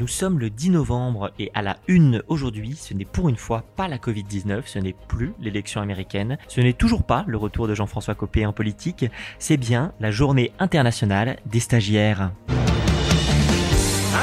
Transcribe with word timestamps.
Nous 0.00 0.08
sommes 0.08 0.38
le 0.38 0.48
10 0.48 0.70
novembre 0.70 1.30
et 1.38 1.50
à 1.52 1.60
la 1.60 1.76
une 1.86 2.22
aujourd'hui, 2.26 2.74
ce 2.74 2.94
n'est 2.94 3.04
pour 3.04 3.28
une 3.28 3.36
fois 3.36 3.64
pas 3.76 3.86
la 3.86 3.98
Covid-19, 3.98 4.62
ce 4.64 4.78
n'est 4.78 4.96
plus 5.08 5.34
l'élection 5.38 5.82
américaine, 5.82 6.38
ce 6.48 6.62
n'est 6.62 6.72
toujours 6.72 7.02
pas 7.02 7.22
le 7.26 7.36
retour 7.36 7.68
de 7.68 7.74
Jean-François 7.74 8.14
Copé 8.14 8.46
en 8.46 8.54
politique, 8.54 9.04
c'est 9.38 9.58
bien 9.58 9.92
la 10.00 10.10
journée 10.10 10.52
internationale 10.58 11.36
des 11.44 11.60
stagiaires. 11.60 12.30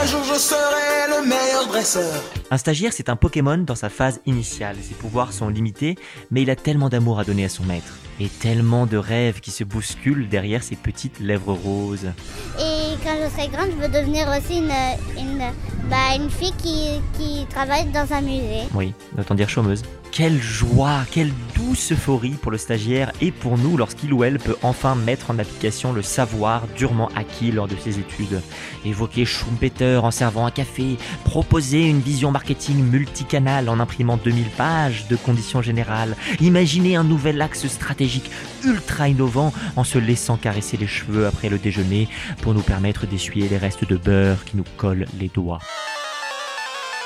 Un 0.00 0.06
jour 0.06 0.22
je 0.22 0.38
serai 0.38 1.08
le 1.08 1.26
meilleur 1.26 1.66
dresseur. 1.66 2.22
Un 2.52 2.56
stagiaire, 2.56 2.92
c'est 2.92 3.08
un 3.08 3.16
Pokémon 3.16 3.58
dans 3.58 3.74
sa 3.74 3.88
phase 3.88 4.20
initiale. 4.26 4.76
Ses 4.80 4.94
pouvoirs 4.94 5.32
sont 5.32 5.48
limités, 5.48 5.96
mais 6.30 6.42
il 6.42 6.50
a 6.50 6.56
tellement 6.56 6.88
d'amour 6.88 7.18
à 7.18 7.24
donner 7.24 7.46
à 7.46 7.48
son 7.48 7.64
maître. 7.64 7.98
Et 8.20 8.28
tellement 8.28 8.86
de 8.86 8.96
rêves 8.96 9.40
qui 9.40 9.50
se 9.50 9.64
bousculent 9.64 10.28
derrière 10.28 10.62
ses 10.62 10.76
petites 10.76 11.18
lèvres 11.18 11.52
roses. 11.52 12.12
Et 12.60 12.73
quand 13.04 13.16
je 13.22 13.30
serai 13.30 13.48
grande, 13.48 13.70
je 13.70 13.76
veux 13.76 13.88
devenir 13.88 14.26
aussi 14.28 14.58
une, 14.58 14.72
une, 15.18 15.44
bah, 15.90 16.16
une 16.16 16.30
fille 16.30 16.54
qui, 16.56 17.00
qui 17.18 17.46
travaille 17.50 17.84
dans 17.92 18.10
un 18.12 18.22
musée. 18.22 18.66
Oui, 18.74 18.94
autant 19.18 19.34
dire 19.34 19.48
chômeuse. 19.48 19.82
Quelle 20.10 20.40
joie, 20.40 21.00
quelle 21.12 21.32
douce 21.64 21.92
euphorie 21.92 22.36
pour 22.40 22.50
le 22.50 22.58
stagiaire 22.58 23.12
et 23.20 23.32
pour 23.32 23.56
nous 23.56 23.76
lorsqu'il 23.76 24.12
ou 24.12 24.24
elle 24.24 24.38
peut 24.38 24.56
enfin 24.62 24.94
mettre 24.94 25.30
en 25.30 25.38
application 25.38 25.92
le 25.92 26.02
savoir 26.02 26.66
durement 26.76 27.08
acquis 27.16 27.52
lors 27.52 27.68
de 27.68 27.76
ses 27.76 27.98
études. 27.98 28.42
Évoquer 28.84 29.24
Schumpeter 29.24 30.00
en 30.02 30.10
servant 30.10 30.46
un 30.46 30.50
café, 30.50 30.96
proposer 31.24 31.88
une 31.88 32.00
vision 32.00 32.30
marketing 32.30 32.82
multicanal 32.84 33.68
en 33.68 33.80
imprimant 33.80 34.16
2000 34.16 34.44
pages 34.50 35.08
de 35.08 35.16
conditions 35.16 35.62
générales, 35.62 36.16
imaginer 36.40 36.96
un 36.96 37.04
nouvel 37.04 37.40
axe 37.40 37.66
stratégique 37.66 38.30
ultra 38.64 39.08
innovant 39.08 39.52
en 39.76 39.84
se 39.84 39.98
laissant 39.98 40.36
caresser 40.36 40.76
les 40.76 40.86
cheveux 40.86 41.26
après 41.26 41.48
le 41.48 41.58
déjeuner 41.58 42.08
pour 42.42 42.54
nous 42.54 42.62
permettre 42.62 43.06
d'essuyer 43.06 43.48
les 43.48 43.58
restes 43.58 43.88
de 43.88 43.96
beurre 43.96 44.44
qui 44.44 44.56
nous 44.56 44.64
collent 44.76 45.06
les 45.18 45.28
doigts. 45.28 45.60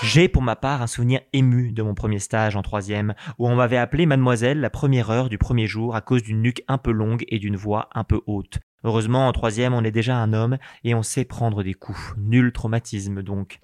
J'ai 0.03 0.29
pour 0.29 0.43
ma 0.43 0.55
part 0.55 0.81
un 0.81 0.87
souvenir 0.87 1.21
ému 1.33 1.73
de 1.73 1.83
mon 1.83 1.95
premier 1.95 2.21
stage 2.21 2.55
en 2.55 2.63
troisième, 2.63 3.15
où 3.39 3.49
on 3.49 3.57
m'avait 3.57 3.77
appelé 3.77 4.07
mademoiselle 4.07 4.61
la 4.61 4.71
première 4.71 5.11
heure 5.11 5.29
du 5.29 5.39
premier 5.39 5.67
jour 5.67 5.97
à 5.97 6.01
cause 6.01 6.23
d'une 6.23 6.41
nuque 6.41 6.63
un 6.69 6.79
peu 6.79 6.93
longue 6.93 7.25
et 7.27 7.41
d'une 7.41 7.57
voix 7.57 7.89
un 7.95 8.05
peu 8.05 8.21
haute. 8.27 8.61
Heureusement, 8.85 9.27
en 9.27 9.33
troisième, 9.33 9.75
on 9.75 9.83
est 9.83 9.91
déjà 9.91 10.17
un 10.17 10.33
homme 10.33 10.59
et 10.85 10.95
on 10.95 11.03
sait 11.03 11.25
prendre 11.25 11.65
des 11.65 11.75
coups. 11.75 12.15
Nul 12.17 12.53
traumatisme 12.53 13.23
donc. 13.23 13.59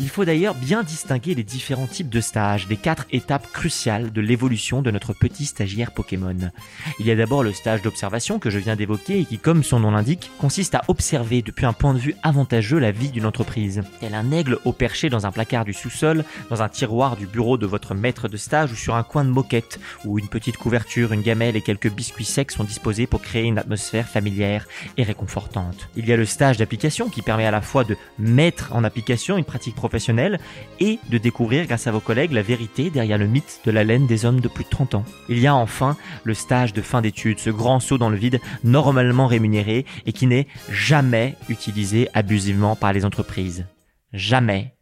Il 0.00 0.08
faut 0.08 0.24
d'ailleurs 0.24 0.54
bien 0.54 0.82
distinguer 0.82 1.34
les 1.34 1.42
différents 1.42 1.86
types 1.86 2.08
de 2.08 2.20
stages, 2.20 2.66
les 2.68 2.76
quatre 2.76 3.06
étapes 3.10 3.46
cruciales 3.52 4.12
de 4.12 4.20
l'évolution 4.20 4.82
de 4.82 4.90
notre 4.90 5.12
petit 5.12 5.44
stagiaire 5.44 5.92
Pokémon. 5.92 6.50
Il 6.98 7.06
y 7.06 7.10
a 7.10 7.14
d'abord 7.14 7.42
le 7.42 7.52
stage 7.52 7.82
d'observation 7.82 8.38
que 8.38 8.50
je 8.50 8.58
viens 8.58 8.74
d'évoquer 8.74 9.20
et 9.20 9.24
qui, 9.24 9.38
comme 9.38 9.62
son 9.62 9.80
nom 9.80 9.90
l'indique, 9.90 10.30
consiste 10.38 10.74
à 10.74 10.82
observer 10.88 11.42
depuis 11.42 11.66
un 11.66 11.72
point 11.72 11.94
de 11.94 11.98
vue 11.98 12.16
avantageux 12.22 12.78
la 12.78 12.90
vie 12.90 13.10
d'une 13.10 13.26
entreprise. 13.26 13.82
Tel 14.00 14.14
un 14.14 14.32
aigle 14.32 14.58
au 14.64 14.72
perché 14.72 15.10
dans 15.10 15.26
un 15.26 15.30
placard 15.30 15.64
du 15.64 15.74
sous-sol, 15.74 16.24
dans 16.50 16.62
un 16.62 16.68
tiroir 16.68 17.16
du 17.16 17.26
bureau 17.26 17.58
de 17.58 17.66
votre 17.66 17.94
maître 17.94 18.28
de 18.28 18.36
stage 18.36 18.72
ou 18.72 18.76
sur 18.76 18.94
un 18.94 19.02
coin 19.02 19.24
de 19.24 19.30
moquette, 19.30 19.78
où 20.04 20.18
une 20.18 20.28
petite 20.28 20.56
couverture, 20.56 21.12
une 21.12 21.22
gamelle 21.22 21.56
et 21.56 21.62
quelques 21.62 21.92
biscuits 21.92 22.24
secs 22.24 22.50
sont 22.50 22.64
disposés 22.64 23.06
pour 23.06 23.20
créer 23.20 23.44
une 23.44 23.58
atmosphère 23.58 24.08
familière 24.08 24.66
et 24.96 25.02
réconfortante. 25.02 25.88
Il 25.96 26.08
y 26.08 26.12
a 26.12 26.16
le 26.16 26.24
stage 26.24 26.56
d'application 26.56 27.08
qui 27.08 27.22
permet 27.22 27.46
à 27.46 27.50
la 27.50 27.60
fois 27.60 27.84
de 27.84 27.96
mettre 28.18 28.74
en 28.74 28.84
application 28.84 29.36
une 29.36 29.44
pratique 29.44 29.76
professionnelle 29.82 30.38
et 30.78 31.00
de 31.10 31.18
découvrir 31.18 31.66
grâce 31.66 31.88
à 31.88 31.90
vos 31.90 31.98
collègues 31.98 32.30
la 32.30 32.42
vérité 32.42 32.88
derrière 32.88 33.18
le 33.18 33.26
mythe 33.26 33.62
de 33.64 33.72
la 33.72 33.82
laine 33.82 34.06
des 34.06 34.24
hommes 34.24 34.38
de 34.38 34.46
plus 34.46 34.62
de 34.62 34.70
30 34.70 34.94
ans. 34.94 35.04
Il 35.28 35.40
y 35.40 35.48
a 35.48 35.56
enfin 35.56 35.96
le 36.22 36.34
stage 36.34 36.72
de 36.72 36.82
fin 36.82 37.00
d'études, 37.00 37.40
ce 37.40 37.50
grand 37.50 37.80
saut 37.80 37.98
dans 37.98 38.08
le 38.08 38.16
vide 38.16 38.38
normalement 38.62 39.26
rémunéré 39.26 39.84
et 40.06 40.12
qui 40.12 40.28
n'est 40.28 40.46
jamais 40.70 41.34
utilisé 41.48 42.08
abusivement 42.14 42.76
par 42.76 42.92
les 42.92 43.04
entreprises. 43.04 43.66
Jamais. 44.12 44.76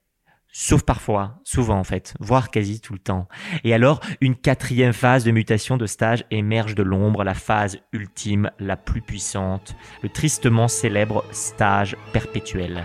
Sauf 0.52 0.82
parfois, 0.82 1.38
souvent 1.44 1.78
en 1.78 1.84
fait, 1.84 2.14
voire 2.20 2.50
quasi 2.50 2.80
tout 2.80 2.92
le 2.92 2.98
temps. 2.98 3.26
Et 3.64 3.72
alors, 3.72 4.00
une 4.20 4.34
quatrième 4.34 4.92
phase 4.92 5.24
de 5.24 5.30
mutation 5.30 5.76
de 5.76 5.86
stage 5.86 6.24
émerge 6.30 6.74
de 6.74 6.82
l'ombre, 6.82 7.24
la 7.24 7.34
phase 7.34 7.78
ultime, 7.92 8.50
la 8.58 8.76
plus 8.76 9.00
puissante, 9.00 9.76
le 10.02 10.10
tristement 10.10 10.68
célèbre 10.68 11.24
stage 11.30 11.96
perpétuel. 12.12 12.84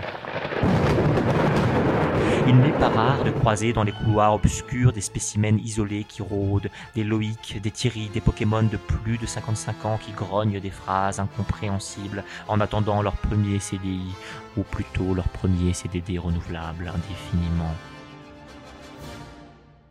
Il 2.48 2.56
n'est 2.58 2.70
pas 2.78 2.88
rare 2.88 3.24
de 3.24 3.30
croiser 3.30 3.72
dans 3.72 3.82
les 3.82 3.90
couloirs 3.90 4.34
obscurs 4.34 4.92
des 4.92 5.00
spécimens 5.00 5.58
isolés 5.64 6.04
qui 6.04 6.22
rôdent, 6.22 6.70
des 6.94 7.02
Loïc, 7.02 7.60
des 7.60 7.72
Thierry, 7.72 8.08
des 8.14 8.20
Pokémon 8.20 8.62
de 8.62 8.76
plus 8.76 9.18
de 9.18 9.26
55 9.26 9.84
ans 9.84 9.98
qui 10.00 10.12
grognent 10.12 10.60
des 10.60 10.70
phrases 10.70 11.18
incompréhensibles 11.18 12.22
en 12.46 12.60
attendant 12.60 13.02
leur 13.02 13.16
premier 13.16 13.58
CDI, 13.58 14.14
ou 14.56 14.62
plutôt 14.62 15.12
leur 15.12 15.28
premier 15.28 15.72
CDD 15.72 16.18
renouvelable 16.18 16.86
indéfiniment. 16.86 17.74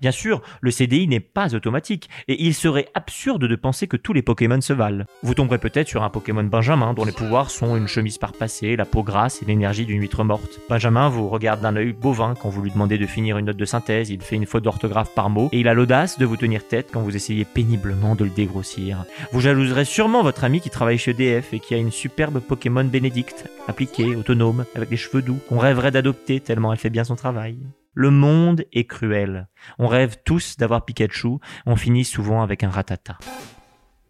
Bien 0.02 0.12
sûr, 0.12 0.42
le 0.62 0.72
CDI 0.72 1.08
n'est 1.08 1.20
pas 1.20 1.56
automatique, 1.56 2.10
et 2.28 2.44
il 2.44 2.54
serait 2.54 2.88
absurde 2.94 3.46
de 3.46 3.56
penser 3.56 3.88
que 3.88 3.98
tous 3.98 4.14
les 4.14 4.22
Pokémon 4.22 4.62
se 4.62 4.74
valent. 4.74 5.06
Vous 5.24 5.34
tomberez 5.34 5.58
peut-être 5.58 5.88
sur 5.88 6.04
un 6.04 6.10
Pokémon 6.10 6.44
Benjamin 6.44 6.94
dont 6.94 7.06
les 7.06 7.12
pouvoirs 7.12 7.50
sont 7.50 7.76
une 7.76 7.88
chemise 7.88 8.18
parpassée, 8.18 8.76
la 8.76 8.86
peau 8.86 9.04
grasse 9.04 9.42
et 9.42 9.46
l'énergie 9.46 9.86
d'une 9.86 10.02
huître 10.02 10.24
morte. 10.24 10.60
Benjamin 10.70 11.10
vous 11.10 11.30
regarde 11.30 11.62
d'un 11.62 11.76
œil 11.76 11.94
bovin 11.94 12.34
quand 12.36 12.50
vous 12.50 12.62
lui 12.62 12.72
demandez 12.72 12.98
de 12.98 13.06
finir 13.06 13.38
une 13.38 13.46
note 13.46 13.58
de 13.58 13.66
synthèse, 13.66 14.10
il 14.10 14.22
fait 14.22 14.36
une 14.36 14.46
faute 14.46 14.64
d'orthographe 14.64 15.14
par 15.14 15.30
mot, 15.30 15.50
et 15.52 15.60
il 15.60 15.68
a 15.68 15.74
l'audace 15.74 16.18
de 16.18 16.26
vous 16.26 16.38
tenir 16.38 16.68
tête 16.68 16.90
quand 16.92 17.02
vous 17.02 17.16
essayez 17.16 17.46
péniblement 17.46 18.16
de 18.16 18.26
le 18.26 18.30
dégrossir. 18.30 19.06
Vous 19.32 19.42
jalouserez 19.42 19.86
sûrement 19.86 20.24
votre 20.24 20.44
ami 20.44 20.62
qui 20.62 20.70
travaille 20.70 20.98
chez 20.98 21.12
EDF 21.12 21.54
et 21.54 21.60
qui 21.60 21.74
a 21.74 21.78
une 21.78 21.92
superbe 21.92 22.40
Pokémon 22.40 22.84
Bénédicte, 22.84 23.50
appliquée, 23.68 24.16
autonome, 24.16 24.66
avec 24.76 24.90
des 24.90 24.98
cheveux 24.98 25.22
doux, 25.22 25.40
qu'on 25.48 25.60
rêverait 25.60 25.92
d'adopter 25.92 26.40
tellement 26.40 26.74
elle 26.74 26.80
fait 26.80 26.90
bien 26.90 27.04
son 27.04 27.16
travail. 27.16 27.58
Le 27.98 28.12
monde 28.12 28.66
est 28.74 28.84
cruel. 28.84 29.48
On 29.80 29.88
rêve 29.88 30.18
tous 30.26 30.58
d'avoir 30.58 30.84
Pikachu, 30.84 31.38
on 31.66 31.78
finit 31.78 32.04
souvent 32.04 32.44
avec 32.44 32.62
un 32.66 32.70
ratata. 32.70 33.18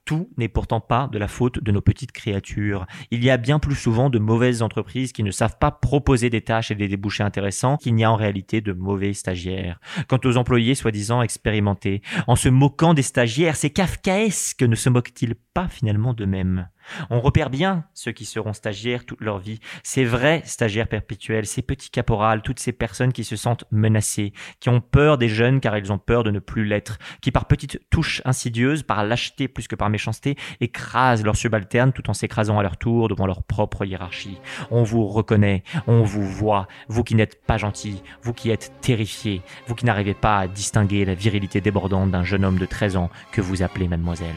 Tout 0.06 0.28
n'est 0.38 0.48
pourtant 0.48 0.80
pas 0.82 1.08
de 1.12 1.20
la 1.20 1.28
faute 1.28 1.64
de 1.64 1.72
nos 1.72 1.82
petites 1.82 2.12
créatures. 2.12 2.88
Il 3.12 3.24
y 3.24 3.30
a 3.30 3.38
bien 3.38 3.60
plus 3.60 3.76
souvent 3.76 4.10
de 4.10 4.18
mauvaises 4.18 4.64
entreprises 4.64 5.12
qui 5.12 5.22
ne 5.22 5.30
savent 5.30 5.58
pas 5.60 5.70
proposer 5.70 6.32
des 6.32 6.42
tâches 6.42 6.72
et 6.72 6.76
des 6.76 6.88
débouchés 6.88 7.24
intéressants 7.24 7.78
qu'il 7.78 7.94
n'y 7.94 8.04
a 8.04 8.12
en 8.12 8.16
réalité 8.16 8.60
de 8.60 8.74
mauvais 8.74 9.14
stagiaires. 9.14 9.80
Quant 10.08 10.20
aux 10.24 10.38
employés 10.38 10.74
soi-disant 10.74 11.22
expérimentés, 11.22 12.02
en 12.26 12.36
se 12.36 12.50
moquant 12.50 12.96
des 12.96 13.04
stagiaires, 13.04 13.56
c'est 13.56 13.70
kafkaesque 13.70 14.64
ne 14.64 14.76
se 14.76 14.90
moquent-ils 14.90 15.36
pas 15.54 15.68
finalement 15.68 16.14
d'eux-mêmes? 16.14 16.70
On 17.10 17.20
repère 17.20 17.50
bien 17.50 17.86
ceux 17.94 18.12
qui 18.12 18.26
seront 18.26 18.54
stagiaires 18.54 19.06
toute 19.06 19.22
leur 19.22 19.40
vie, 19.40 19.60
ces 19.84 20.06
vrais 20.06 20.42
stagiaires 20.46 20.88
perpétuels, 20.88 21.46
ces 21.46 21.62
petits 21.62 21.90
caporals, 21.90 22.42
toutes 22.42 22.60
ces 22.60 22.72
personnes 22.72 23.14
qui 23.14 23.24
se 23.24 23.36
sentent 23.36 23.66
menacées, 23.72 24.34
qui 24.60 24.70
ont 24.70 24.82
peur 24.82 25.18
des 25.18 25.30
jeunes 25.30 25.60
car 25.60 25.78
ils 25.78 25.92
ont 25.92 25.98
peur 25.98 26.24
de 26.24 26.32
ne 26.32 26.40
plus 26.40 26.66
l'être, 26.66 26.98
qui 27.22 27.32
par 27.32 27.46
petites 27.46 27.80
touches 27.90 28.22
insidieuses, 28.26 28.84
par 28.84 29.04
lâcheté 29.04 29.48
plus 29.48 29.68
que 29.68 29.76
par 29.76 29.90
méchanceté, 29.90 30.36
écrasent 30.62 31.24
leurs 31.24 31.36
subalternes 31.36 31.92
tout 31.92 32.10
en 32.10 32.14
s'écrasant 32.14 32.60
à 32.60 32.64
leur 32.64 32.78
tour 32.78 33.08
devant 33.08 33.26
leur 33.26 33.44
propre 33.44 33.86
hiérarchie. 33.86 34.38
On 34.72 34.84
vous 34.84 35.08
reconnaît, 35.08 35.64
on 35.88 36.04
vous 36.04 36.26
voit, 36.26 36.68
vous 36.88 37.04
qui 37.04 37.16
n'êtes 37.16 37.46
pas 37.46 37.58
gentil, 37.58 38.02
vous 38.24 38.34
qui 38.34 38.50
êtes 38.50 38.74
terrifié, 38.82 39.42
vous 39.68 39.76
qui 39.76 39.86
n'arrivez 39.86 40.14
pas 40.14 40.40
à 40.40 40.48
distinguer 40.48 41.06
la 41.06 41.14
virilité 41.14 41.62
débordante 41.62 42.12
d'un 42.12 42.24
jeune 42.24 42.46
homme 42.46 42.60
de 42.60 42.66
13 42.66 42.98
ans 42.98 43.10
que 43.32 43.42
vous 43.42 43.64
appelez 43.64 43.88
mademoiselle. 43.88 44.36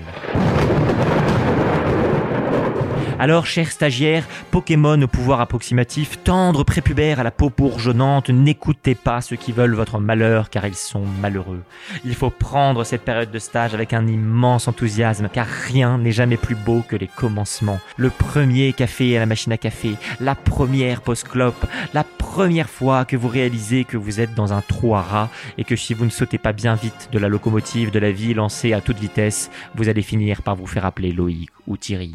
Alors, 3.21 3.47
chers 3.47 3.73
stagiaires, 3.73 4.29
Pokémon 4.53 5.03
au 5.03 5.09
pouvoir 5.09 5.41
approximatif, 5.41 6.23
tendre 6.23 6.63
prépubère 6.63 7.19
à 7.19 7.25
la 7.25 7.33
peau 7.33 7.51
bourgeonnante, 7.51 8.31
n'écoutez 8.31 8.95
pas 8.95 9.21
ceux 9.21 9.35
qui 9.35 9.51
veulent 9.51 9.75
votre 9.75 9.99
malheur 9.99 10.51
car 10.51 10.65
ils 10.67 10.77
sont 10.77 11.03
malheureux. 11.21 11.65
Il 12.05 12.15
faut 12.15 12.31
prendre 12.31 12.85
cette 12.85 13.03
période 13.03 13.33
de 13.33 13.39
stage 13.41 13.75
avec 13.75 13.93
un 13.93 14.07
immense 14.07 14.69
enthousiasme 14.69 15.29
car 15.33 15.47
rien 15.47 15.99
n'est 15.99 16.13
jamais 16.13 16.37
plus 16.37 16.55
beau 16.55 16.85
que 16.87 16.95
les 16.95 17.09
commencements. 17.09 17.81
Le 17.97 18.11
premier 18.11 18.73
café 18.73 19.17
à 19.17 19.21
la 19.21 19.27
machine 19.27 19.53
à 19.53 19.59
café, 19.59 19.97
la 20.21 20.37
première 20.37 21.01
post-clope, 21.01 21.67
la 21.95 22.05
première 22.05 22.71
fois 22.71 23.05
que 23.05 23.17
vous 23.17 23.29
réalisez 23.29 23.83
que 23.83 23.97
vous 23.97 24.21
êtes 24.21 24.35
dans 24.35 24.53
un 24.53 24.61
trou 24.61 24.95
à 24.95 25.03
rats 25.03 25.31
et 25.57 25.65
que 25.65 25.75
si 25.75 25.93
vous 25.93 26.05
ne 26.05 26.11
sautez 26.11 26.39
pas 26.39 26.53
bien 26.53 26.77
vite 26.77 27.09
de 27.11 27.19
la 27.19 27.29
locomotive 27.29 27.91
de 27.91 27.99
la 27.99 28.13
vie 28.13 28.33
lancée 28.33 28.73
à 28.73 28.81
toute 28.81 28.99
vitesse, 28.99 29.51
vous 29.75 29.89
allez 29.89 30.03
finir 30.03 30.43
par 30.43 30.55
vous 30.55 30.69
faire 30.69 30.87
appeler 30.87 31.11
Loïc 31.11 31.51
ou 31.67 31.77
Thierry. 31.77 32.15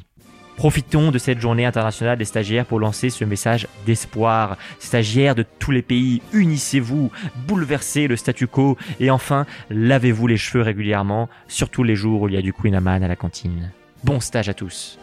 Profitons 0.55 1.11
de 1.11 1.17
cette 1.17 1.39
journée 1.39 1.65
internationale 1.65 2.17
des 2.17 2.25
stagiaires 2.25 2.65
pour 2.65 2.79
lancer 2.79 3.09
ce 3.09 3.25
message 3.25 3.67
d'espoir. 3.85 4.57
Stagiaires 4.79 5.35
de 5.35 5.45
tous 5.59 5.71
les 5.71 5.81
pays, 5.81 6.21
unissez-vous, 6.31 7.11
bouleversez 7.47 8.07
le 8.07 8.15
statu 8.15 8.47
quo 8.47 8.77
et 9.00 9.09
enfin, 9.09 9.45
lavez-vous 9.69 10.27
les 10.27 10.38
cheveux 10.38 10.63
régulièrement, 10.63 11.29
surtout 11.47 11.83
les 11.83 11.95
jours 11.95 12.21
où 12.21 12.29
il 12.29 12.35
y 12.35 12.38
a 12.38 12.41
du 12.41 12.53
Queen 12.53 12.75
Amman 12.75 13.03
à 13.03 13.07
la 13.07 13.15
cantine. 13.15 13.71
Bon 14.03 14.19
stage 14.19 14.50
à 14.50 14.53
tous. 14.53 15.00